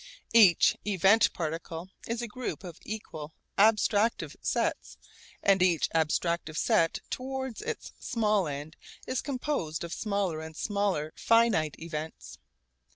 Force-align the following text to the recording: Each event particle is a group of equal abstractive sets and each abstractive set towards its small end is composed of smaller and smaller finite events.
Each 0.33 0.75
event 0.83 1.31
particle 1.31 1.91
is 2.07 2.23
a 2.23 2.27
group 2.27 2.63
of 2.63 2.79
equal 2.81 3.35
abstractive 3.55 4.35
sets 4.41 4.97
and 5.43 5.61
each 5.61 5.89
abstractive 5.93 6.57
set 6.57 7.01
towards 7.11 7.61
its 7.61 7.93
small 7.99 8.47
end 8.47 8.77
is 9.05 9.21
composed 9.21 9.83
of 9.83 9.93
smaller 9.93 10.41
and 10.41 10.57
smaller 10.57 11.13
finite 11.15 11.75
events. 11.77 12.39